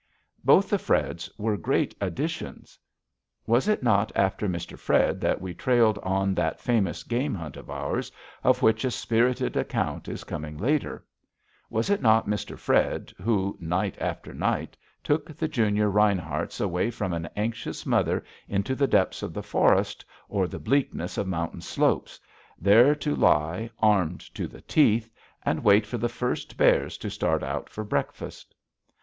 [0.43, 2.79] Both the Freds were great additions.
[3.45, 4.75] Was it not after Mr.
[4.75, 8.11] Fred that we trailed on that famous game hunt of ours,
[8.43, 11.05] of which a spirited account is coming later?
[11.69, 12.57] Was it not Mr.
[12.57, 18.73] Fred who, night after night, took the junior Rineharts away from an anxious mother into
[18.73, 22.19] the depths of the forest or the bleakness of mountain slopes,
[22.57, 25.11] there to lie, armed to the teeth,
[25.43, 28.55] and wait for the first bears to start out for breakfast?